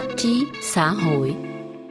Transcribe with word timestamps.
tạp 0.00 0.16
chí 0.16 0.44
xã 0.60 0.90
hội. 0.90 1.34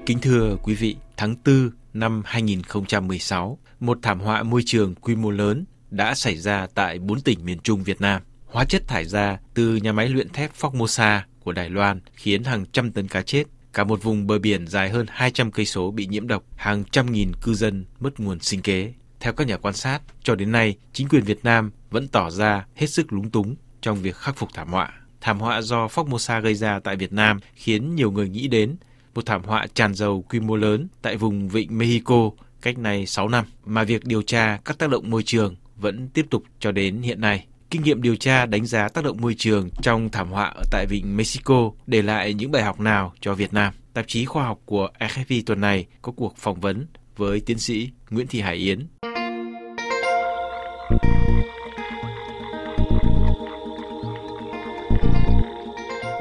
Kính 0.06 0.20
thưa 0.20 0.58
quý 0.64 0.74
vị, 0.74 0.96
tháng 1.18 1.36
4 1.46 1.70
năm 1.94 2.22
2016, 2.26 3.60
một 3.80 4.00
thảm 4.02 4.20
họa 4.20 4.44
môi 4.44 4.62
trường 4.66 4.96
quy 4.96 5.16
mô 5.16 5.32
lớn 5.32 5.66
đã 5.90 6.16
xảy 6.16 6.38
ra 6.38 6.68
tại 6.74 7.00
bốn 7.00 7.22
tỉnh 7.22 7.46
miền 7.46 7.60
Trung 7.60 7.84
Việt 7.84 8.02
Nam. 8.02 8.22
Hóa 8.46 8.66
chất 8.66 8.88
thải 8.88 9.06
ra 9.06 9.40
từ 9.54 9.76
nhà 9.76 9.92
máy 9.92 10.10
luyện 10.10 10.30
thép 10.30 10.52
Formosa 10.60 11.20
của 11.40 11.52
Đài 11.52 11.70
Loan 11.70 12.00
khiến 12.14 12.44
hàng 12.44 12.66
trăm 12.72 12.92
tấn 12.92 13.08
cá 13.08 13.22
chết, 13.22 13.44
cả 13.74 13.84
một 13.84 14.04
vùng 14.04 14.28
bờ 14.28 14.40
biển 14.40 14.68
dài 14.68 14.90
hơn 14.90 15.06
200 15.10 15.52
cây 15.52 15.66
số 15.66 15.92
bị 15.92 16.08
nhiễm 16.08 16.28
độc, 16.28 16.44
hàng 16.56 16.84
trăm 16.92 17.12
nghìn 17.12 17.32
cư 17.42 17.54
dân 17.54 17.86
mất 18.00 18.20
nguồn 18.20 18.40
sinh 18.40 18.62
kế. 18.62 18.94
Theo 19.20 19.34
các 19.34 19.48
nhà 19.48 19.58
quan 19.58 19.74
sát, 19.74 20.00
cho 20.24 20.36
đến 20.36 20.52
nay, 20.52 20.78
chính 20.94 21.08
quyền 21.10 21.24
Việt 21.24 21.44
Nam 21.44 21.72
vẫn 21.90 22.08
tỏ 22.08 22.30
ra 22.30 22.66
hết 22.76 22.88
sức 22.88 23.14
lúng 23.14 23.32
túng 23.32 23.56
trong 23.82 24.02
việc 24.02 24.16
khắc 24.16 24.38
phục 24.38 24.50
thảm 24.54 24.68
họa. 24.68 24.97
Thảm 25.22 25.40
họa 25.40 25.62
do 25.62 25.88
Formosa 25.88 26.42
gây 26.42 26.56
ra 26.56 26.80
tại 26.80 26.96
Việt 26.96 27.14
Nam 27.14 27.40
khiến 27.56 27.96
nhiều 27.96 28.12
người 28.12 28.30
nghĩ 28.30 28.48
đến 28.48 28.76
một 29.16 29.26
thảm 29.26 29.44
họa 29.44 29.68
tràn 29.74 29.94
dầu 29.94 30.26
quy 30.30 30.40
mô 30.40 30.56
lớn 30.56 30.88
tại 31.02 31.18
vùng 31.18 31.50
vịnh 31.50 31.78
Mexico 31.78 32.30
cách 32.62 32.78
này 32.78 33.06
6 33.06 33.30
năm, 33.30 33.46
mà 33.66 33.84
việc 33.84 34.06
điều 34.06 34.22
tra 34.22 34.60
các 34.66 34.78
tác 34.78 34.90
động 34.90 35.10
môi 35.10 35.24
trường 35.24 35.56
vẫn 35.76 36.10
tiếp 36.14 36.26
tục 36.30 36.44
cho 36.60 36.72
đến 36.72 37.02
hiện 37.02 37.22
nay. 37.22 37.46
Kinh 37.70 37.84
nghiệm 37.84 38.02
điều 38.02 38.16
tra 38.16 38.46
đánh 38.46 38.66
giá 38.66 38.90
tác 38.90 39.04
động 39.04 39.18
môi 39.22 39.36
trường 39.38 39.70
trong 39.82 40.10
thảm 40.10 40.32
họa 40.32 40.46
ở 40.46 40.64
tại 40.72 40.86
vịnh 40.90 41.18
Mexico 41.18 41.72
để 41.88 42.02
lại 42.02 42.34
những 42.34 42.52
bài 42.52 42.64
học 42.64 42.80
nào 42.80 43.14
cho 43.22 43.34
Việt 43.34 43.54
Nam. 43.54 43.74
Tạp 43.94 44.08
chí 44.08 44.26
khoa 44.26 44.44
học 44.44 44.60
của 44.66 44.90
AFP 45.00 45.44
tuần 45.46 45.62
này 45.62 45.86
có 46.02 46.12
cuộc 46.12 46.38
phỏng 46.38 46.60
vấn 46.60 46.86
với 47.18 47.40
tiến 47.40 47.60
sĩ 47.60 47.90
Nguyễn 48.10 48.28
Thị 48.28 48.42
Hải 48.42 48.56
Yến. 48.56 48.88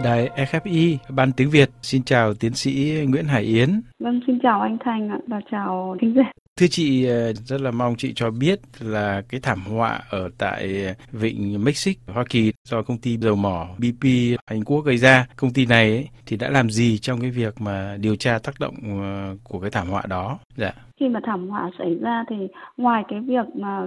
Đài 0.06 0.30
FFI, 0.36 0.96
Ban 1.08 1.32
tiếng 1.32 1.50
Việt. 1.50 1.70
Xin 1.82 2.02
chào 2.02 2.34
tiến 2.34 2.54
sĩ 2.54 3.04
Nguyễn 3.08 3.24
Hải 3.24 3.42
Yến. 3.42 3.80
Vâng, 3.98 4.20
xin 4.26 4.38
chào 4.42 4.60
anh 4.60 4.78
Thành 4.84 5.08
ạ 5.08 5.18
và 5.26 5.40
chào 5.50 5.96
thính 6.00 6.14
giả. 6.16 6.32
Thưa 6.56 6.66
chị, 6.66 7.06
ờ, 7.06 7.32
rất 7.32 7.60
là 7.60 7.70
mong 7.70 7.94
chị 7.98 8.12
cho 8.16 8.30
biết 8.30 8.60
là 8.80 9.22
cái 9.28 9.40
thảm 9.40 9.60
họa 9.60 10.00
ở 10.10 10.30
tại 10.38 10.94
vịnh 11.12 11.64
Mexico, 11.64 12.12
Hoa 12.12 12.24
Kỳ 12.28 12.52
do 12.68 12.82
công 12.82 12.98
ty 12.98 13.16
dầu 13.16 13.36
mỏ 13.36 13.68
BP 13.78 14.36
Anh 14.44 14.64
Quốc 14.64 14.80
gây 14.80 14.96
ra. 14.96 15.26
Công 15.36 15.52
ty 15.52 15.66
này 15.66 15.90
ấy, 15.90 16.08
thì 16.26 16.36
đã 16.36 16.50
làm 16.50 16.70
gì 16.70 16.98
trong 16.98 17.20
cái 17.20 17.30
việc 17.30 17.60
mà 17.60 17.96
điều 18.00 18.16
tra 18.16 18.38
tác 18.38 18.60
động 18.60 18.74
ờ, 19.02 19.36
của 19.44 19.60
cái 19.60 19.70
thảm 19.70 19.88
họa 19.88 20.02
đó? 20.08 20.38
Dạ. 20.56 20.72
Khi 21.00 21.08
mà 21.08 21.20
thảm 21.22 21.48
họa 21.48 21.70
xảy 21.78 21.94
ra 21.94 22.24
thì 22.28 22.48
ngoài 22.76 23.04
cái 23.08 23.20
việc 23.20 23.56
mà 23.56 23.86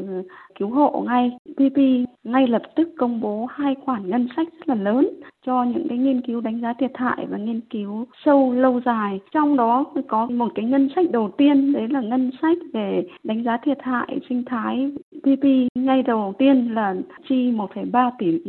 cứu 0.60 0.70
hộ 0.70 1.04
ngay, 1.08 1.38
PP 1.54 1.78
ngay 2.24 2.48
lập 2.48 2.62
tức 2.76 2.90
công 2.98 3.22
bố 3.22 3.46
hai 3.46 3.76
khoản 3.86 4.10
ngân 4.10 4.28
sách 4.36 4.48
rất 4.58 4.70
là 4.70 4.76
lớn 4.76 5.10
cho 5.46 5.64
những 5.64 5.88
cái 5.90 5.98
nghiên 5.98 6.22
cứu 6.22 6.42
đánh 6.42 6.62
giá 6.62 6.74
thiệt 6.74 6.92
hại 6.96 7.26
và 7.30 7.38
nghiên 7.38 7.62
cứu 7.70 8.06
sâu 8.26 8.54
lâu 8.54 8.82
dài. 8.86 9.20
Trong 9.32 9.58
đó 9.58 9.86
có 10.08 10.26
một 10.26 10.52
cái 10.56 10.66
ngân 10.66 10.90
sách 10.96 11.12
đầu 11.12 11.32
tiên 11.38 11.74
đấy 11.74 11.88
là 11.88 12.02
ngân 12.02 12.32
sách 12.42 12.58
về 12.74 13.08
đánh 13.24 13.44
giá 13.44 13.58
thiệt 13.58 13.78
hại 13.82 14.20
sinh 14.30 14.44
thái 14.46 14.92
PP 15.22 15.46
ngay 15.76 16.04
đầu 16.04 16.34
tiên 16.38 16.74
là 16.74 16.96
chi 17.30 17.52
1,3 17.52 18.12
tỷ 18.20 18.40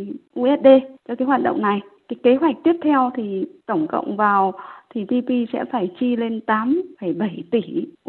USD 0.41 0.67
cho 1.09 1.15
cái 1.15 1.27
hoạt 1.27 1.43
động 1.43 1.63
này. 1.63 1.81
Cái 2.11 2.19
kế 2.23 2.35
hoạch 2.35 2.57
tiếp 2.65 2.77
theo 2.83 3.11
thì 3.15 3.47
tổng 3.67 3.87
cộng 3.87 4.17
vào 4.17 4.53
thì 4.95 5.05
TP 5.05 5.53
sẽ 5.53 5.65
phải 5.73 5.91
chi 6.01 6.17
lên 6.17 6.41
8,7 6.47 7.43
tỷ 7.51 7.61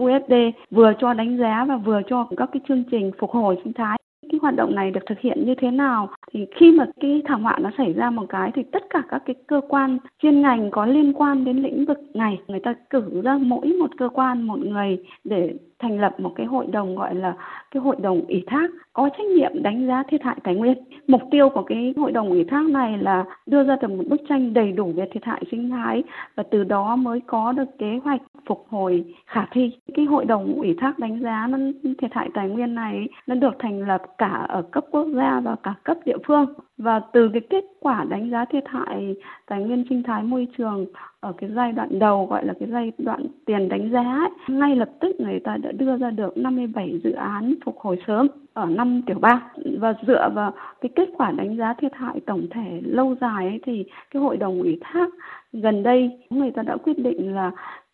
USD 0.02 0.33
vừa 0.71 0.94
cho 0.99 1.13
đánh 1.13 1.38
giá 1.38 1.66
và 1.67 1.77
vừa 1.77 2.02
cho 2.07 2.27
các 2.38 2.49
cái 2.53 2.61
chương 2.67 2.83
trình 2.91 3.11
phục 3.19 3.31
hồi 3.31 3.57
sinh 3.63 3.73
thái 3.73 4.00
cái 4.32 4.40
hoạt 4.42 4.56
động 4.56 4.76
này 4.76 4.92
được 4.92 5.06
thực 5.06 5.20
hiện 5.20 5.46
như 5.46 5.56
thế 5.56 5.72
nào 5.72 6.10
thì 6.32 6.46
khi 6.56 6.72
mà 6.72 6.86
cái 7.00 7.22
thảm 7.26 7.44
họa 7.44 7.58
nó 7.62 7.72
xảy 7.78 7.94
ra 7.94 8.10
một 8.10 8.26
cái 8.30 8.52
thì 8.56 8.64
tất 8.72 8.84
cả 8.90 9.04
các 9.10 9.22
cái 9.26 9.36
cơ 9.48 9.62
quan 9.70 9.98
chuyên 10.22 10.42
ngành 10.42 10.72
có 10.72 10.86
liên 10.86 11.14
quan 11.14 11.46
đến 11.46 11.58
lĩnh 11.58 11.86
vực 11.86 12.00
này, 12.14 12.40
người 12.48 12.59
ta 12.59 12.74
cử 12.90 13.22
ra 13.24 13.38
mỗi 13.42 13.68
một 13.68 13.92
cơ 13.98 14.09
quan, 14.09 14.42
một 14.44 14.59
người 14.59 14.98
để 15.24 15.54
thành 15.80 16.00
lập 16.00 16.20
một 16.20 16.34
cái 16.36 16.46
hội 16.46 16.66
đồng, 16.68 16.96
gọi 16.96 17.16
là 17.16 17.34
cái 17.72 17.81
hội 17.81 17.96
đồng 18.02 18.22
ủy 18.28 18.44
thác, 18.47 18.72
có 18.94 19.09
trách 19.09 19.28
nhiệm 19.28 19.64
đánh 19.64 19.88
giá 19.88 20.03
thiệt 20.03 20.22
hại 20.24 20.38
tài 20.44 20.56
nguyên. 20.56 20.78
Mục 21.08 21.22
tiêu 21.31 21.50
của 21.50 21.64
cái 21.64 21.94
hội 21.97 22.12
đồng 22.12 22.30
ủy 22.30 22.44
thác 22.44 22.66
này 22.70 22.97
là 22.97 23.25
đưa 23.46 23.64
ra 23.64 23.75
được 23.81 23.91
một 23.91 24.03
bức 24.09 24.22
tranh 24.30 24.53
đầy 24.53 24.72
đủ 24.72 24.91
về 24.96 25.08
thiệt 25.12 25.25
hại 25.25 25.44
sinh 25.52 25.70
thái 25.70 26.03
và 26.36 26.44
từ 26.52 26.64
đó 26.64 26.96
mới 26.96 27.20
có 27.28 27.52
được 27.52 27.78
kế 27.78 28.00
hoạch 28.03 28.22
phục 28.51 28.66
hồi 28.69 29.03
khả 29.25 29.45
thi. 29.51 29.72
Cái 29.94 30.06
hội 30.06 30.25
đồng 30.25 30.53
ủy 30.56 30.75
thác 30.81 31.00
đánh 31.00 31.22
giá 31.22 31.47
nó, 31.47 31.57
thiệt 31.84 32.13
hại 32.13 32.29
tài 32.34 32.50
nguyên 32.50 32.75
này 32.75 33.07
nó 33.28 33.35
được 33.35 33.56
thành 33.59 33.81
lập 33.88 34.01
cả 34.17 34.45
ở 34.50 34.62
cấp 34.62 34.85
quốc 34.91 35.07
gia 35.16 35.39
và 35.39 35.56
cả 35.63 35.73
cấp 35.84 35.97
địa 36.06 36.17
phương 36.28 36.45
và 36.78 37.01
từ 37.13 37.29
cái 37.34 37.41
kết 37.50 37.63
quả 37.79 38.06
đánh 38.09 38.29
giá 38.31 38.45
thiệt 38.45 38.63
hại 38.67 39.16
tài 39.47 39.61
nguyên 39.61 39.85
sinh 39.90 40.03
thái 40.03 40.23
môi 40.23 40.47
trường 40.57 40.85
ở 41.19 41.34
cái 41.38 41.50
giai 41.56 41.72
đoạn 41.72 42.00
đầu 42.00 42.25
gọi 42.25 42.45
là 42.45 42.53
cái 42.59 42.69
giai 42.72 42.91
đoạn 42.97 43.25
tiền 43.45 43.69
đánh 43.69 43.91
giá 43.91 44.01
ấy, 44.01 44.29
ngay 44.47 44.75
lập 44.75 44.90
tức 45.00 45.16
người 45.19 45.40
ta 45.40 45.57
đã 45.57 45.72
đưa 45.72 45.97
ra 45.97 46.09
được 46.09 46.38
57 46.38 47.00
dự 47.03 47.11
án 47.11 47.56
phục 47.66 47.79
hồi 47.79 47.97
sớm 48.07 48.28
ở 48.53 48.66
năm 48.66 49.01
tiểu 49.06 49.17
bang 49.19 49.40
và 49.79 49.94
dựa 50.07 50.29
vào 50.34 50.53
cái 50.81 50.90
kết 50.95 51.09
quả 51.17 51.31
đánh 51.31 51.57
giá 51.57 51.73
thiệt 51.73 51.91
hại 51.95 52.19
tổng 52.25 52.47
thể 52.51 52.81
lâu 52.84 53.16
dài 53.22 53.47
ấy, 53.47 53.59
thì 53.66 53.85
cái 54.11 54.22
hội 54.22 54.38
đồng 54.38 54.61
ủy 54.61 54.78
thác 54.81 55.09
gần 55.53 55.84
đây 55.84 56.19
người 56.29 56.51
ta 56.51 56.63
đã 56.63 56.78
quyết 56.78 57.00
định 57.00 57.35
là 57.35 57.51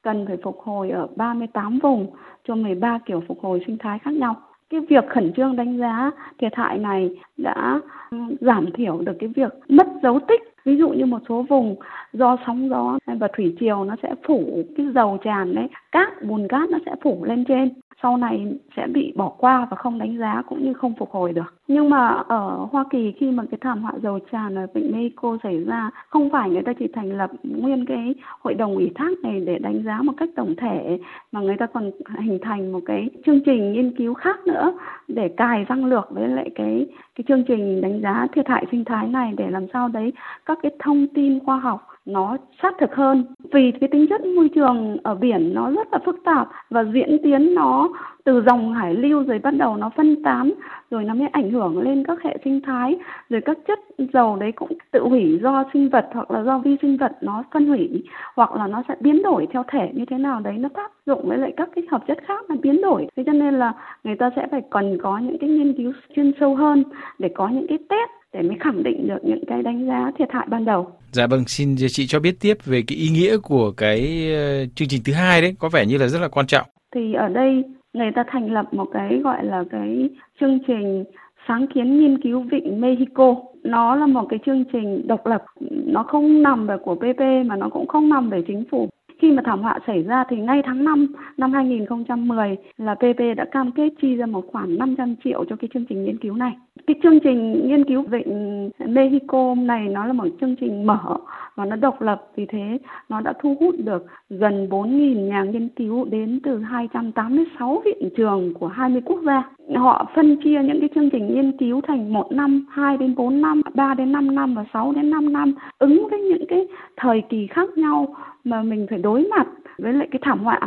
cần 0.07 0.25
phải 0.27 0.37
phục 0.43 0.59
hồi 0.59 0.89
ở 0.89 1.07
38 1.15 1.79
vùng 1.79 2.07
cho 2.47 2.55
13 2.55 2.99
kiểu 3.05 3.23
phục 3.27 3.39
hồi 3.41 3.61
sinh 3.67 3.77
thái 3.77 3.99
khác 3.99 4.13
nhau. 4.13 4.35
Cái 4.69 4.79
việc 4.89 5.05
khẩn 5.09 5.33
trương 5.33 5.55
đánh 5.55 5.77
giá 5.77 6.11
thiệt 6.39 6.55
hại 6.55 6.77
này 6.77 7.09
đã 7.37 7.79
ừ, 8.11 8.17
giảm 8.41 8.71
thiểu 8.71 8.97
được 8.97 9.13
cái 9.19 9.29
việc 9.35 9.53
mất 9.69 9.87
dấu 10.03 10.19
tích. 10.27 10.41
Ví 10.65 10.77
dụ 10.77 10.89
như 10.89 11.05
một 11.05 11.19
số 11.29 11.45
vùng 11.49 11.75
do 12.13 12.37
sóng 12.45 12.69
gió 12.69 12.97
và 13.05 13.27
thủy 13.37 13.55
triều 13.59 13.83
nó 13.83 13.95
sẽ 14.03 14.15
phủ 14.27 14.63
cái 14.77 14.85
dầu 14.95 15.17
tràn 15.23 15.55
đấy, 15.55 15.67
cát, 15.91 16.23
bùn 16.23 16.47
cát 16.47 16.69
nó 16.69 16.77
sẽ 16.85 16.95
phủ 17.03 17.25
lên 17.25 17.45
trên 17.47 17.69
sau 18.03 18.17
này 18.17 18.47
sẽ 18.75 18.87
bị 18.87 19.13
bỏ 19.15 19.29
qua 19.29 19.67
và 19.71 19.77
không 19.77 19.99
đánh 19.99 20.17
giá 20.17 20.41
cũng 20.47 20.63
như 20.63 20.73
không 20.73 20.93
phục 20.99 21.11
hồi 21.11 21.33
được. 21.33 21.53
Nhưng 21.67 21.89
mà 21.89 22.07
ở 22.27 22.67
Hoa 22.71 22.85
Kỳ 22.89 23.13
khi 23.17 23.31
mà 23.31 23.43
cái 23.51 23.57
thảm 23.61 23.83
họa 23.83 23.93
dầu 24.03 24.19
tràn 24.31 24.55
ở 24.55 24.67
vịnh 24.73 24.91
Mexico 24.91 25.37
xảy 25.43 25.63
ra, 25.63 25.91
không 26.09 26.29
phải 26.29 26.49
người 26.49 26.61
ta 26.61 26.73
chỉ 26.73 26.87
thành 26.93 27.17
lập 27.17 27.31
nguyên 27.43 27.85
cái 27.85 28.15
hội 28.39 28.53
đồng 28.53 28.75
ủy 28.75 28.91
thác 28.95 29.11
này 29.23 29.39
để 29.39 29.59
đánh 29.59 29.83
giá 29.83 30.01
một 30.01 30.13
cách 30.17 30.29
tổng 30.35 30.55
thể, 30.57 30.99
mà 31.31 31.41
người 31.41 31.57
ta 31.57 31.65
còn 31.65 31.91
hình 32.19 32.39
thành 32.41 32.71
một 32.71 32.79
cái 32.85 33.09
chương 33.25 33.39
trình 33.45 33.73
nghiên 33.73 33.91
cứu 33.97 34.13
khác 34.13 34.47
nữa 34.47 34.73
để 35.07 35.29
cài 35.37 35.65
răng 35.69 35.85
lược 35.85 36.11
với 36.11 36.27
lại 36.27 36.49
cái 36.55 36.85
cái 37.15 37.23
chương 37.27 37.43
trình 37.43 37.81
đánh 37.81 38.01
giá 38.01 38.27
thiệt 38.33 38.47
hại 38.47 38.65
sinh 38.71 38.85
thái 38.85 39.07
này 39.07 39.33
để 39.37 39.49
làm 39.49 39.65
sao 39.73 39.87
đấy 39.87 40.13
các 40.45 40.59
cái 40.61 40.71
thông 40.79 41.07
tin 41.07 41.39
khoa 41.45 41.59
học 41.59 41.87
nó 42.07 42.37
sát 42.61 42.75
thực 42.79 42.95
hơn. 42.95 43.25
Vì 43.51 43.71
cái 43.71 43.89
tính 43.91 44.05
chất 44.09 44.25
môi 44.25 44.49
trường 44.55 44.97
ở 45.03 45.15
biển 45.15 45.53
nó 45.53 45.71
rất 45.71 45.87
là 45.91 45.99
phức 46.05 46.19
tạp 46.25 46.47
và 46.69 46.83
diễn 46.93 47.17
tiến 47.23 47.55
nó 47.55 47.89
từ 48.23 48.43
dòng 48.45 48.73
hải 48.73 48.93
lưu 48.93 49.23
rồi 49.23 49.39
bắt 49.39 49.51
đầu 49.57 49.77
nó 49.77 49.89
phân 49.89 50.23
tán, 50.23 50.51
rồi 50.91 51.03
nó 51.03 51.13
mới 51.13 51.27
ảnh 51.27 51.51
hưởng 51.51 51.81
lên 51.81 52.03
các 52.07 52.23
hệ 52.23 52.37
sinh 52.43 52.61
thái, 52.61 52.97
rồi 53.29 53.41
các 53.41 53.57
chất 53.67 53.79
dầu 54.13 54.35
đấy 54.35 54.51
cũng 54.51 54.71
tự 54.91 55.03
hủy 55.03 55.39
do 55.43 55.63
sinh 55.73 55.89
vật 55.89 56.09
hoặc 56.13 56.31
là 56.31 56.43
do 56.43 56.57
vi 56.59 56.75
sinh 56.81 56.97
vật 56.97 57.11
nó 57.21 57.43
phân 57.51 57.67
hủy, 57.67 58.03
hoặc 58.35 58.55
là 58.55 58.67
nó 58.67 58.83
sẽ 58.87 58.95
biến 58.99 59.23
đổi 59.23 59.47
theo 59.51 59.63
thể 59.67 59.89
như 59.93 60.05
thế 60.05 60.17
nào 60.17 60.39
đấy, 60.39 60.53
nó 60.57 60.69
tác 60.69 60.91
dụng 61.05 61.29
với 61.29 61.37
lại 61.37 61.53
các 61.57 61.69
cái 61.75 61.83
hợp 61.91 62.03
chất 62.07 62.17
khác 62.27 62.45
mà 62.49 62.55
biến 62.61 62.81
đổi. 62.81 63.07
Thế 63.15 63.23
cho 63.25 63.33
nên 63.33 63.53
là 63.53 63.73
người 64.03 64.15
ta 64.15 64.31
sẽ 64.35 64.47
phải 64.51 64.61
cần 64.69 64.97
có 65.01 65.17
những 65.17 65.37
cái 65.37 65.49
nghiên 65.49 65.73
cứu 65.73 65.93
chuyên 66.15 66.31
sâu 66.39 66.55
hơn 66.55 66.83
để 67.19 67.29
có 67.35 67.47
những 67.47 67.67
cái 67.67 67.77
test 67.89 68.16
để 68.37 68.43
mới 68.43 68.57
khẳng 68.59 68.83
định 68.83 69.07
được 69.07 69.17
những 69.23 69.45
cái 69.47 69.63
đánh 69.63 69.87
giá 69.87 70.11
thiệt 70.17 70.27
hại 70.31 70.47
ban 70.49 70.65
đầu. 70.65 70.87
Dạ 71.11 71.27
vâng, 71.27 71.43
xin 71.47 71.75
chị 71.89 72.07
cho 72.07 72.19
biết 72.19 72.35
tiếp 72.39 72.57
về 72.65 72.83
cái 72.87 72.97
ý 72.97 73.09
nghĩa 73.09 73.37
của 73.37 73.71
cái 73.77 74.29
ờ, 74.33 74.65
chương 74.75 74.87
trình 74.87 75.01
thứ 75.05 75.13
hai 75.13 75.41
đấy, 75.41 75.55
có 75.59 75.69
vẻ 75.69 75.85
như 75.85 75.97
là 75.97 76.07
rất 76.07 76.19
là 76.21 76.27
quan 76.27 76.47
trọng. 76.47 76.67
Thì 76.95 77.13
ở 77.13 77.27
đây 77.27 77.63
người 77.93 78.11
ta 78.15 78.23
thành 78.31 78.51
lập 78.51 78.65
một 78.73 78.87
cái 78.93 79.19
gọi 79.23 79.45
là 79.45 79.63
cái 79.71 80.09
chương 80.39 80.59
trình 80.67 81.03
sáng 81.47 81.67
kiến 81.67 81.99
nghiên 81.99 82.21
cứu 82.21 82.45
vịnh 82.51 82.81
Mexico. 82.81 83.35
Nó 83.63 83.95
là 83.95 84.05
một 84.07 84.25
cái 84.29 84.39
chương 84.45 84.63
trình 84.73 85.07
độc 85.07 85.25
lập, 85.25 85.43
nó 85.69 86.03
không 86.03 86.43
nằm 86.43 86.67
về 86.67 86.75
của 86.83 86.95
PP 86.95 87.21
mà 87.45 87.55
nó 87.55 87.69
cũng 87.69 87.87
không 87.87 88.09
nằm 88.09 88.29
về 88.29 88.41
chính 88.47 88.63
phủ 88.71 88.89
khi 89.19 89.31
mà 89.31 89.41
thảm 89.45 89.61
họa 89.61 89.79
xảy 89.87 90.03
ra 90.03 90.23
thì 90.29 90.37
ngay 90.37 90.61
tháng 90.65 90.83
5 90.83 91.07
năm 91.37 91.53
2010 91.53 92.57
là 92.77 92.95
PP 92.95 93.37
đã 93.37 93.45
cam 93.51 93.71
kết 93.71 93.89
chi 94.01 94.15
ra 94.15 94.25
một 94.25 94.45
khoản 94.51 94.77
500 94.77 95.15
triệu 95.23 95.45
cho 95.49 95.55
cái 95.55 95.69
chương 95.73 95.85
trình 95.89 96.03
nghiên 96.05 96.17
cứu 96.17 96.35
này. 96.35 96.57
Cái 96.87 96.95
chương 97.03 97.19
trình 97.19 97.67
nghiên 97.67 97.83
cứu 97.83 98.01
vịnh 98.01 98.69
Mexico 98.85 99.55
này 99.55 99.87
nó 99.87 100.05
là 100.05 100.13
một 100.13 100.27
chương 100.41 100.55
trình 100.55 100.85
mở 100.85 101.17
và 101.55 101.65
nó 101.65 101.75
độc 101.75 102.01
lập 102.01 102.27
vì 102.35 102.45
thế 102.45 102.77
nó 103.09 103.21
đã 103.21 103.33
thu 103.41 103.55
hút 103.59 103.75
được 103.77 104.05
gần 104.29 104.67
4.000 104.69 105.27
nhà 105.27 105.43
nghiên 105.43 105.67
cứu 105.69 106.05
đến 106.05 106.39
từ 106.43 106.59
286 106.59 107.81
viện 107.85 108.09
trường 108.17 108.53
của 108.53 108.67
20 108.67 109.01
quốc 109.05 109.19
gia. 109.25 109.43
Họ 109.75 110.05
phân 110.15 110.37
chia 110.43 110.61
những 110.63 110.79
cái 110.79 110.89
chương 110.95 111.09
trình 111.09 111.27
nghiên 111.27 111.57
cứu 111.57 111.81
thành 111.81 112.13
một 112.13 112.31
năm, 112.31 112.65
2 112.69 112.97
đến 112.97 113.15
4 113.15 113.41
năm, 113.41 113.61
3 113.73 113.93
đến 113.93 114.11
5 114.11 114.35
năm 114.35 114.55
và 114.55 114.65
6 114.73 114.91
đến 114.91 115.09
5 115.09 115.33
năm 115.33 115.53
ứng 115.79 116.07
với 116.11 116.19
những 116.19 116.45
cái 116.49 116.67
thời 116.97 117.21
kỳ 117.29 117.47
khác 117.47 117.69
nhau 117.77 118.15
mà 118.49 118.63
mình 118.63 118.87
phải 118.89 118.99
đối 118.99 119.27
mặt 119.37 119.47
với 119.77 119.93
lại 119.93 120.07
cái 120.11 120.19
thảm 120.23 120.43
họa. 120.43 120.59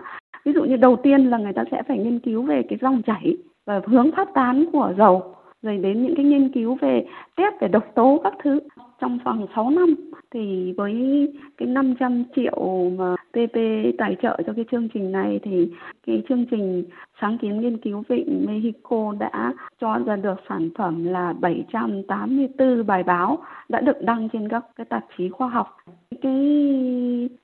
Ví 0.44 0.52
dụ 0.52 0.64
như 0.64 0.76
đầu 0.76 0.96
tiên 0.96 1.30
là 1.30 1.38
người 1.38 1.52
ta 1.52 1.64
sẽ 1.70 1.82
phải 1.88 1.98
nghiên 1.98 2.18
cứu 2.18 2.42
về 2.42 2.62
cái 2.68 2.78
dòng 2.82 3.02
chảy 3.02 3.36
và 3.66 3.80
hướng 3.86 4.10
phát 4.12 4.28
tán 4.34 4.64
của 4.72 4.92
dầu, 4.98 5.34
rồi 5.62 5.78
đến 5.78 6.02
những 6.02 6.14
cái 6.16 6.24
nghiên 6.24 6.48
cứu 6.48 6.76
về 6.80 7.06
test 7.36 7.54
về 7.60 7.68
độc 7.68 7.84
tố 7.94 8.20
các 8.24 8.34
thứ 8.42 8.60
trong 9.00 9.18
vòng 9.24 9.46
6 9.54 9.70
năm 9.70 9.94
thì 10.34 10.72
với 10.76 10.94
cái 11.56 11.68
500 11.68 12.24
triệu 12.36 12.90
mà 12.98 13.16
PP 13.30 13.56
tài 13.98 14.16
trợ 14.22 14.42
cho 14.46 14.52
cái 14.56 14.64
chương 14.70 14.88
trình 14.94 15.12
này 15.12 15.40
thì 15.42 15.72
cái 16.06 16.22
chương 16.28 16.46
trình 16.50 16.84
sáng 17.20 17.38
kiến 17.38 17.60
nghiên 17.60 17.78
cứu 17.78 18.02
vịnh 18.08 18.46
Mexico 18.48 19.14
đã 19.18 19.52
cho 19.80 19.98
ra 20.06 20.16
được 20.16 20.40
sản 20.48 20.70
phẩm 20.78 21.04
là 21.04 21.32
784 21.40 22.86
bài 22.86 23.02
báo 23.02 23.38
đã 23.68 23.80
được 23.80 24.02
đăng 24.02 24.28
trên 24.32 24.48
các 24.48 24.64
cái 24.76 24.84
tạp 24.84 25.04
chí 25.18 25.28
khoa 25.28 25.48
học. 25.48 25.76
Cái 26.22 26.32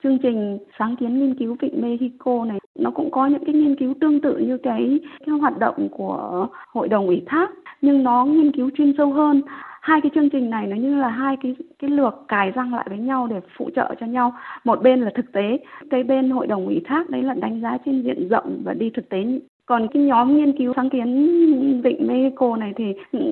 chương 0.02 0.19
trình 0.19 0.58
sáng 0.78 0.96
kiến 0.96 1.19
nghiên 1.19 1.34
cứu 1.34 1.56
vịnh 1.61 1.82
Mexico 1.82 2.44
này 2.44 2.58
nó 2.75 2.90
cũng 2.90 3.11
có 3.11 3.26
những 3.26 3.44
cái 3.44 3.55
nghiên 3.55 3.76
cứu 3.76 3.94
tương 4.00 4.20
tự 4.20 4.38
như 4.38 4.58
cái, 4.58 5.00
cái 5.26 5.34
hoạt 5.40 5.58
động 5.58 5.88
của 5.90 6.46
hội 6.69 6.88
đồng 6.88 7.06
ủy 7.06 7.23
thác 7.26 7.50
nhưng 7.82 8.02
nó 8.02 8.25
nghiên 8.25 8.52
cứu 8.52 8.70
chuyên 8.76 8.93
sâu 8.99 9.12
hơn. 9.12 9.43
Hai 9.81 10.00
cái 10.00 10.11
chương 10.14 10.31
trình 10.31 10.50
này 10.50 10.67
nó 10.67 10.76
như 10.76 10.96
là 10.96 11.08
hai 11.08 11.37
cái 11.43 11.56
cái 11.78 11.90
lược 11.90 12.14
cài 12.28 12.50
răng 12.50 12.75
lại 12.75 12.87
với 12.88 12.99
nhau 12.99 13.26
để 13.26 13.40
phụ 13.56 13.70
trợ 13.76 13.94
cho 14.00 14.06
nhau. 14.06 14.32
Một 14.64 14.82
bên 14.82 15.00
là 15.00 15.11
thực 15.14 15.32
tế 15.32 15.58
cái 15.90 16.02
bên 16.02 16.31
hội 16.31 16.46
đồng 16.46 16.67
ủy 16.67 16.81
thác 16.84 17.11
đấy 17.11 17.23
là 17.23 17.34
đánh 17.34 17.61
giá 17.61 17.78
trên 17.84 18.02
diện 18.02 18.28
rộng 18.28 18.62
và 18.64 18.75
đi 18.75 18.90
thực 18.90 19.08
tế. 19.08 19.25
Còn 19.67 19.88
cái 19.88 20.02
nhóm 20.02 20.37
nghiên 20.37 20.58
cứu 20.58 20.73
sáng 20.76 20.90
kiến 20.90 21.82
vịnh 21.82 22.06
Mexico 22.06 22.56
này 22.56 22.73
thì 22.76 22.84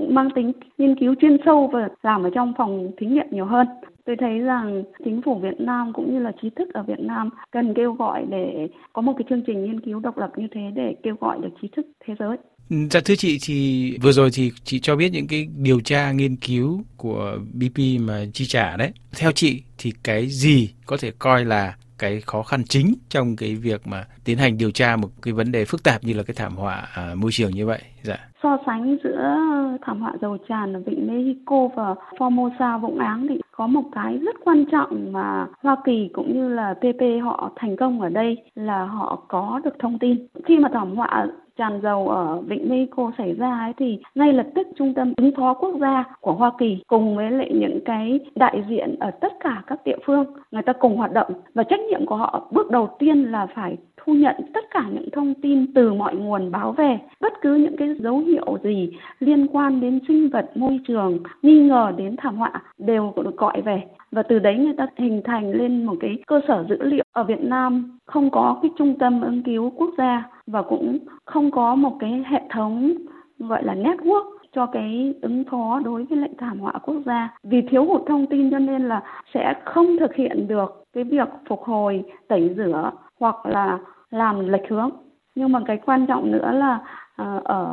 mang 0.08 0.30
tính 0.30 0.52
nghiên 0.78 0.94
cứu 0.94 1.14
chuyên 1.20 1.36
sâu 1.44 1.70
và 1.72 1.88
làm 2.02 2.22
ở 2.22 2.30
trong 2.34 2.52
phòng 2.58 2.90
thí 2.96 3.06
nghiệm 3.06 3.26
nhiều 3.30 3.44
hơn 3.44 3.66
tôi 4.06 4.16
thấy 4.20 4.38
rằng 4.38 4.84
chính 5.04 5.22
phủ 5.24 5.38
Việt 5.38 5.60
Nam 5.60 5.92
cũng 5.92 6.14
như 6.14 6.20
là 6.20 6.32
trí 6.42 6.50
thức 6.50 6.68
ở 6.74 6.82
Việt 6.82 7.00
Nam 7.00 7.30
cần 7.50 7.74
kêu 7.74 7.92
gọi 7.92 8.26
để 8.30 8.68
có 8.92 9.02
một 9.02 9.14
cái 9.18 9.26
chương 9.30 9.42
trình 9.46 9.64
nghiên 9.64 9.80
cứu 9.80 10.00
độc 10.00 10.18
lập 10.18 10.30
như 10.36 10.46
thế 10.54 10.60
để 10.74 10.96
kêu 11.02 11.14
gọi 11.20 11.38
được 11.42 11.48
trí 11.62 11.68
thức 11.76 11.86
thế 12.06 12.14
giới 12.18 12.36
Dạ 12.68 13.00
thưa 13.04 13.14
chị 13.14 13.38
thì 13.42 13.98
vừa 14.02 14.12
rồi 14.12 14.30
thì 14.34 14.50
chị 14.64 14.80
cho 14.80 14.96
biết 14.96 15.12
những 15.12 15.26
cái 15.26 15.48
điều 15.56 15.80
tra 15.80 16.12
nghiên 16.12 16.36
cứu 16.36 16.82
của 16.96 17.38
BP 17.52 17.78
mà 18.00 18.24
chi 18.32 18.44
trả 18.46 18.76
đấy. 18.76 18.92
Theo 19.18 19.32
chị 19.32 19.62
thì 19.78 19.92
cái 20.02 20.26
gì 20.26 20.74
có 20.86 20.96
thể 21.00 21.12
coi 21.18 21.44
là 21.44 21.74
cái 21.98 22.20
khó 22.20 22.42
khăn 22.42 22.64
chính 22.64 22.94
trong 23.08 23.36
cái 23.36 23.54
việc 23.54 23.86
mà 23.86 24.04
tiến 24.24 24.38
hành 24.38 24.58
điều 24.58 24.70
tra 24.70 24.96
một 24.96 25.08
cái 25.22 25.34
vấn 25.34 25.52
đề 25.52 25.64
phức 25.64 25.82
tạp 25.82 26.04
như 26.04 26.14
là 26.14 26.22
cái 26.22 26.34
thảm 26.34 26.56
họa 26.56 26.88
à, 26.94 27.14
môi 27.14 27.30
trường 27.32 27.50
như 27.50 27.66
vậy? 27.66 27.82
Dạ. 28.02 28.18
So 28.42 28.58
sánh 28.66 28.96
giữa 29.04 29.36
thảm 29.82 30.00
họa 30.00 30.12
dầu 30.20 30.36
tràn 30.48 30.72
ở 30.72 30.80
vịnh 30.86 31.06
Mexico 31.06 31.68
và 31.74 31.94
Formosa 32.18 32.78
Vũng 32.78 32.98
Áng 32.98 33.26
thì 33.28 33.40
có 33.52 33.66
một 33.66 33.82
cái 33.92 34.18
rất 34.18 34.36
quan 34.44 34.64
trọng 34.72 35.12
mà 35.12 35.46
Hoa 35.62 35.76
Kỳ 35.84 36.10
cũng 36.12 36.34
như 36.34 36.48
là 36.48 36.74
PP 36.74 37.02
họ 37.22 37.50
thành 37.56 37.76
công 37.76 38.00
ở 38.00 38.08
đây 38.08 38.36
là 38.54 38.84
họ 38.84 39.22
có 39.28 39.60
được 39.64 39.78
thông 39.78 39.98
tin. 39.98 40.26
Khi 40.44 40.58
mà 40.58 40.68
thảm 40.72 40.96
họa 40.96 41.26
tràn 41.56 41.80
dầu 41.82 42.08
ở 42.08 42.40
Vịnh 42.40 42.68
Mexico 42.68 43.12
xảy 43.18 43.34
ra 43.34 43.58
ấy 43.58 43.72
thì 43.76 43.98
ngay 44.14 44.32
lập 44.32 44.46
tức 44.54 44.66
Trung 44.76 44.94
tâm 44.94 45.12
ứng 45.16 45.32
phó 45.36 45.54
quốc 45.54 45.74
gia 45.80 46.04
của 46.20 46.32
Hoa 46.32 46.52
Kỳ 46.58 46.78
cùng 46.86 47.16
với 47.16 47.30
lại 47.30 47.50
những 47.54 47.80
cái 47.84 48.20
đại 48.34 48.64
diện 48.68 48.96
ở 49.00 49.10
tất 49.10 49.32
cả 49.40 49.62
các 49.66 49.84
địa 49.84 49.96
phương, 50.04 50.24
người 50.50 50.62
ta 50.62 50.72
cùng 50.72 50.96
hoạt 50.96 51.12
động 51.12 51.32
và 51.54 51.62
trách 51.62 51.80
nhiệm 51.80 52.06
của 52.06 52.16
họ 52.16 52.48
bước 52.50 52.70
đầu 52.70 52.96
tiên 52.98 53.22
là 53.22 53.46
phải 53.54 53.76
thu 54.06 54.14
nhận 54.14 54.36
tất 54.54 54.64
cả 54.70 54.84
những 54.92 55.10
thông 55.10 55.34
tin 55.34 55.74
từ 55.74 55.92
mọi 55.92 56.16
nguồn 56.16 56.50
báo 56.50 56.72
về 56.72 56.98
bất 57.20 57.32
cứ 57.40 57.54
những 57.54 57.76
cái 57.76 57.94
dấu 57.98 58.18
hiệu 58.18 58.58
gì 58.62 58.90
liên 59.20 59.46
quan 59.46 59.80
đến 59.80 60.00
sinh 60.08 60.30
vật 60.30 60.50
môi 60.54 60.80
trường 60.88 61.18
nghi 61.42 61.60
ngờ 61.60 61.92
đến 61.96 62.16
thảm 62.16 62.36
họa 62.36 62.62
đều 62.78 63.12
được 63.16 63.36
gọi 63.36 63.60
về 63.60 63.82
và 64.12 64.22
từ 64.22 64.38
đấy 64.38 64.56
người 64.58 64.74
ta 64.76 64.86
hình 64.96 65.22
thành 65.24 65.50
lên 65.50 65.84
một 65.84 65.94
cái 66.00 66.18
cơ 66.26 66.40
sở 66.48 66.64
dữ 66.68 66.82
liệu 66.82 67.04
ở 67.12 67.24
Việt 67.24 67.44
Nam 67.44 67.98
không 68.06 68.30
có 68.30 68.58
cái 68.62 68.70
trung 68.78 68.98
tâm 68.98 69.20
ứng 69.20 69.42
cứu 69.42 69.72
quốc 69.76 69.90
gia 69.98 70.30
và 70.46 70.62
cũng 70.62 70.98
không 71.24 71.50
có 71.50 71.74
một 71.74 71.96
cái 72.00 72.24
hệ 72.26 72.40
thống 72.50 72.92
gọi 73.38 73.64
là 73.64 73.74
network 73.74 74.34
cho 74.54 74.66
cái 74.66 75.14
ứng 75.22 75.44
phó 75.50 75.80
đối 75.84 76.04
với 76.04 76.18
lệnh 76.18 76.36
thảm 76.36 76.60
họa 76.60 76.72
quốc 76.72 76.96
gia. 77.06 77.38
Vì 77.42 77.62
thiếu 77.62 77.84
hụt 77.84 78.02
thông 78.06 78.26
tin 78.26 78.50
cho 78.50 78.58
nên 78.58 78.88
là 78.88 79.02
sẽ 79.34 79.54
không 79.64 79.96
thực 80.00 80.14
hiện 80.14 80.48
được 80.48 80.84
cái 80.92 81.04
việc 81.04 81.28
phục 81.48 81.62
hồi, 81.62 82.04
tẩy 82.28 82.54
rửa 82.56 82.90
hoặc 83.20 83.46
là 83.46 83.78
làm 84.14 84.48
lệch 84.48 84.68
hướng. 84.68 84.90
Nhưng 85.34 85.52
mà 85.52 85.60
cái 85.66 85.78
quan 85.86 86.06
trọng 86.06 86.32
nữa 86.32 86.50
là 86.52 86.78
ờ, 87.16 87.40
ở 87.44 87.64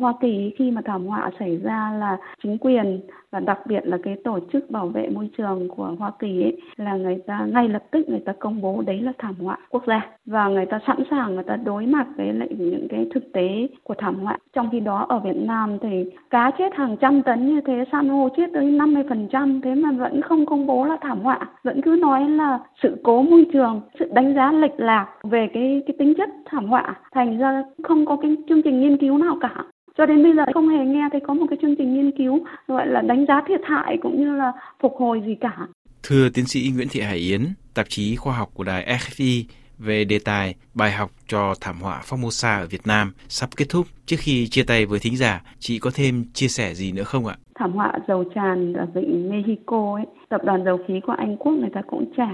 Hoa 0.00 0.14
Kỳ 0.20 0.54
khi 0.58 0.70
mà 0.70 0.82
thảm 0.84 1.06
họa 1.06 1.30
xảy 1.38 1.56
ra 1.56 1.92
là 1.98 2.16
chính 2.42 2.58
quyền 2.58 3.00
và 3.34 3.40
đặc 3.40 3.58
biệt 3.66 3.80
là 3.86 3.98
cái 4.02 4.16
tổ 4.24 4.38
chức 4.52 4.70
bảo 4.70 4.86
vệ 4.86 5.08
môi 5.08 5.28
trường 5.38 5.68
của 5.68 5.94
Hoa 5.98 6.12
Kỳ 6.18 6.42
ấy, 6.42 6.56
là 6.76 6.96
người 6.96 7.18
ta 7.26 7.46
ngay 7.52 7.68
lập 7.68 7.82
tức 7.90 8.08
người 8.08 8.22
ta 8.24 8.32
công 8.38 8.60
bố 8.60 8.82
đấy 8.86 9.00
là 9.00 9.12
thảm 9.18 9.34
họa 9.40 9.58
quốc 9.70 9.82
gia. 9.86 10.06
Và 10.26 10.48
người 10.48 10.66
ta 10.66 10.80
sẵn 10.86 10.96
sàng 11.10 11.34
người 11.34 11.44
ta 11.44 11.56
đối 11.56 11.86
mặt 11.86 12.06
với 12.16 12.32
lại 12.32 12.48
những 12.58 12.88
cái 12.90 13.06
thực 13.14 13.32
tế 13.32 13.68
của 13.82 13.94
thảm 13.98 14.14
họa. 14.14 14.38
Trong 14.52 14.68
khi 14.72 14.80
đó 14.80 15.06
ở 15.08 15.18
Việt 15.18 15.36
Nam 15.36 15.78
thì 15.82 16.10
cá 16.30 16.50
chết 16.58 16.74
hàng 16.74 16.96
trăm 16.96 17.22
tấn 17.22 17.46
như 17.46 17.60
thế, 17.60 17.84
san 17.92 18.08
hô 18.08 18.28
chết 18.36 18.50
tới 18.54 18.64
50% 18.64 19.60
thế 19.60 19.74
mà 19.74 19.92
vẫn 19.92 20.22
không 20.22 20.46
công 20.46 20.66
bố 20.66 20.84
là 20.84 20.96
thảm 21.00 21.20
họa, 21.20 21.38
vẫn 21.62 21.80
cứ 21.80 21.98
nói 22.00 22.30
là 22.30 22.58
sự 22.82 22.96
cố 23.02 23.22
môi 23.22 23.46
trường, 23.52 23.80
sự 23.98 24.10
đánh 24.12 24.34
giá 24.34 24.52
lệch 24.52 24.80
lạc 24.80 25.08
về 25.22 25.48
cái 25.54 25.82
cái 25.86 25.96
tính 25.98 26.14
chất 26.18 26.30
thảm 26.44 26.66
họa, 26.66 26.94
thành 27.14 27.38
ra 27.38 27.64
không 27.82 28.06
có 28.06 28.16
cái 28.16 28.36
chương 28.48 28.62
trình 28.62 28.80
nghiên 28.80 28.96
cứu 28.96 29.18
nào 29.18 29.36
cả 29.40 29.64
cho 29.98 30.06
đến 30.06 30.22
bây 30.22 30.32
giờ 30.36 30.42
không 30.54 30.68
hề 30.68 30.84
nghe 30.84 31.08
thấy 31.12 31.20
có 31.26 31.34
một 31.34 31.46
cái 31.50 31.58
chương 31.62 31.76
trình 31.78 31.94
nghiên 31.94 32.10
cứu 32.18 32.44
gọi 32.68 32.86
là 32.86 33.00
đánh 33.00 33.24
giá 33.28 33.42
thiệt 33.48 33.60
hại 33.64 33.98
cũng 34.02 34.20
như 34.20 34.36
là 34.36 34.52
phục 34.80 34.92
hồi 34.98 35.22
gì 35.26 35.34
cả. 35.40 35.56
Thưa 36.02 36.28
tiến 36.34 36.46
sĩ 36.46 36.72
Nguyễn 36.74 36.88
Thị 36.90 37.00
Hải 37.00 37.16
Yến, 37.16 37.40
tạp 37.74 37.86
chí 37.88 38.16
khoa 38.16 38.36
học 38.36 38.48
của 38.54 38.64
đài 38.64 38.86
FFI 38.98 39.44
về 39.78 40.04
đề 40.04 40.18
tài 40.24 40.54
bài 40.74 40.92
học 40.92 41.10
cho 41.26 41.54
thảm 41.60 41.76
họa 41.80 42.00
Formosa 42.08 42.60
ở 42.60 42.66
Việt 42.70 42.86
Nam 42.86 43.12
sắp 43.28 43.50
kết 43.56 43.64
thúc. 43.68 43.86
Trước 44.06 44.16
khi 44.18 44.46
chia 44.48 44.62
tay 44.66 44.86
với 44.86 44.98
thính 44.98 45.16
giả, 45.16 45.42
chị 45.58 45.78
có 45.78 45.90
thêm 45.94 46.24
chia 46.32 46.48
sẻ 46.48 46.74
gì 46.74 46.92
nữa 46.92 47.02
không 47.02 47.26
ạ? 47.26 47.36
Thảm 47.54 47.72
họa 47.72 47.92
dầu 48.08 48.24
tràn 48.34 48.72
ở 48.72 48.86
vịnh 48.94 49.30
Mexico 49.30 49.94
ấy, 49.94 50.04
tập 50.28 50.40
đoàn 50.44 50.64
dầu 50.64 50.78
khí 50.88 51.00
của 51.06 51.12
Anh 51.12 51.36
Quốc 51.36 51.52
người 51.52 51.70
ta 51.74 51.82
cũng 51.86 52.12
trả 52.16 52.30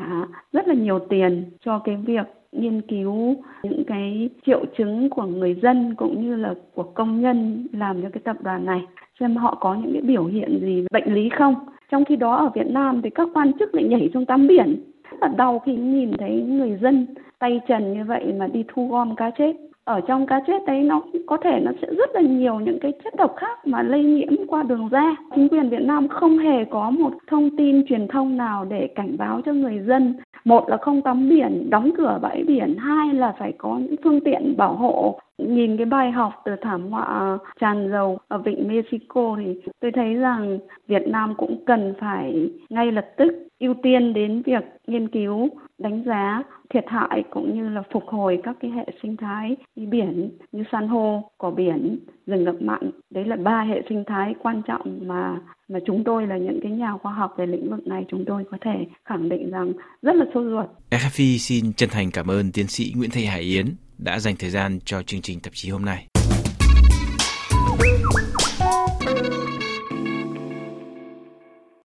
rất 0.52 0.68
là 0.68 0.74
nhiều 0.74 0.98
tiền 1.10 1.50
cho 1.64 1.82
cái 1.84 1.96
việc 1.96 2.26
nghiên 2.52 2.80
cứu 2.80 3.34
những 3.62 3.84
cái 3.86 4.30
triệu 4.46 4.64
chứng 4.78 5.10
của 5.10 5.22
người 5.22 5.56
dân 5.62 5.94
cũng 5.94 6.22
như 6.22 6.36
là 6.36 6.54
của 6.74 6.82
công 6.82 7.20
nhân 7.20 7.66
làm 7.72 8.02
cho 8.02 8.08
cái 8.12 8.20
tập 8.24 8.36
đoàn 8.42 8.66
này, 8.66 8.80
xem 9.20 9.36
họ 9.36 9.58
có 9.60 9.74
những 9.74 9.92
cái 9.92 10.02
biểu 10.02 10.24
hiện 10.24 10.58
gì, 10.60 10.86
bệnh 10.92 11.14
lý 11.14 11.28
không 11.28 11.54
trong 11.90 12.04
khi 12.04 12.16
đó 12.16 12.36
ở 12.36 12.50
Việt 12.54 12.66
Nam 12.66 13.02
thì 13.02 13.10
các 13.10 13.28
quan 13.34 13.52
chức 13.58 13.74
lại 13.74 13.84
nhảy 13.84 14.10
xuống 14.14 14.26
tắm 14.26 14.46
biển 14.46 14.82
rất 15.10 15.16
là 15.20 15.28
đau 15.28 15.58
khi 15.58 15.76
nhìn 15.76 16.12
thấy 16.18 16.42
người 16.48 16.78
dân 16.82 17.06
tay 17.38 17.60
trần 17.68 17.92
như 17.92 18.04
vậy 18.04 18.32
mà 18.38 18.46
đi 18.46 18.64
thu 18.68 18.88
gom 18.88 19.16
cá 19.16 19.30
chết 19.30 19.56
ở 19.84 20.00
trong 20.00 20.26
cá 20.26 20.40
chết 20.46 20.66
đấy 20.66 20.82
nó 20.82 21.02
có 21.26 21.36
thể 21.36 21.60
nó 21.62 21.72
sẽ 21.82 21.88
rất 21.94 22.10
là 22.14 22.20
nhiều 22.20 22.60
những 22.60 22.78
cái 22.80 22.92
chất 23.04 23.14
độc 23.16 23.36
khác 23.36 23.66
mà 23.66 23.82
lây 23.82 24.04
nhiễm 24.04 24.46
qua 24.48 24.62
đường 24.62 24.88
da. 24.92 25.16
Chính 25.34 25.48
quyền 25.48 25.68
Việt 25.68 25.82
Nam 25.82 26.08
không 26.08 26.38
hề 26.38 26.64
có 26.64 26.90
một 26.90 27.12
thông 27.26 27.56
tin 27.56 27.86
truyền 27.86 28.08
thông 28.08 28.36
nào 28.36 28.64
để 28.64 28.88
cảnh 28.94 29.16
báo 29.18 29.40
cho 29.46 29.52
người 29.52 29.80
dân. 29.86 30.14
Một 30.44 30.68
là 30.68 30.76
không 30.76 31.02
tắm 31.02 31.28
biển, 31.28 31.70
đóng 31.70 31.90
cửa 31.98 32.18
bãi 32.22 32.44
biển. 32.44 32.76
Hai 32.78 33.14
là 33.14 33.34
phải 33.38 33.52
có 33.58 33.78
những 33.78 33.96
phương 34.04 34.20
tiện 34.20 34.56
bảo 34.56 34.74
hộ. 34.74 35.20
Nhìn 35.48 35.76
cái 35.76 35.86
bài 35.86 36.10
học 36.10 36.32
từ 36.44 36.52
thảm 36.60 36.90
họa 36.90 37.02
ờ, 37.02 37.38
tràn 37.60 37.90
dầu 37.90 38.18
ở 38.28 38.38
vịnh 38.38 38.68
Mexico 38.68 39.36
thì 39.38 39.60
tôi 39.80 39.92
thấy 39.94 40.14
rằng 40.14 40.58
Việt 40.86 41.02
Nam 41.06 41.34
cũng 41.38 41.64
cần 41.66 41.94
phải 42.00 42.50
ngay 42.70 42.92
lập 42.92 43.06
tức 43.16 43.46
ưu 43.58 43.74
tiên 43.82 44.12
đến 44.12 44.42
việc 44.42 44.64
nghiên 44.86 45.08
cứu 45.08 45.48
đánh 45.78 46.02
giá 46.06 46.42
thiệt 46.74 46.84
hại 46.88 47.24
cũng 47.30 47.54
như 47.54 47.68
là 47.68 47.82
phục 47.92 48.04
hồi 48.06 48.40
các 48.42 48.56
cái 48.60 48.70
hệ 48.70 48.86
sinh 49.02 49.16
thái 49.16 49.56
như 49.76 49.86
biển 49.86 50.30
như 50.52 50.64
san 50.72 50.88
hô, 50.88 51.30
cỏ 51.38 51.50
biển, 51.50 51.98
rừng 52.26 52.44
ngập 52.44 52.62
mặn. 52.62 52.90
Đấy 53.10 53.24
là 53.24 53.36
ba 53.36 53.62
hệ 53.62 53.82
sinh 53.88 54.04
thái 54.06 54.34
quan 54.42 54.62
trọng 54.66 54.98
mà 55.02 55.40
mà 55.68 55.78
chúng 55.86 56.04
tôi 56.04 56.26
là 56.26 56.36
những 56.36 56.60
cái 56.62 56.72
nhà 56.72 56.92
khoa 57.02 57.12
học 57.12 57.34
về 57.36 57.46
lĩnh 57.46 57.70
vực 57.70 57.86
này 57.86 58.04
chúng 58.08 58.24
tôi 58.26 58.44
có 58.50 58.58
thể 58.60 58.86
khẳng 59.04 59.28
định 59.28 59.50
rằng 59.50 59.72
rất 60.02 60.16
là 60.16 60.24
sâu 60.34 60.44
ruột. 60.44 60.66
FFI 60.90 61.38
xin 61.38 61.72
chân 61.72 61.88
thành 61.92 62.10
cảm 62.10 62.26
ơn 62.26 62.52
tiến 62.52 62.66
sĩ 62.66 62.92
Nguyễn 62.96 63.10
Thị 63.10 63.24
Hải 63.24 63.40
Yến 63.40 63.66
đã 64.04 64.18
dành 64.20 64.36
thời 64.36 64.50
gian 64.50 64.78
cho 64.84 65.02
chương 65.02 65.22
trình 65.22 65.40
tạp 65.40 65.54
chí 65.54 65.70
hôm 65.70 65.84
nay. 65.84 66.09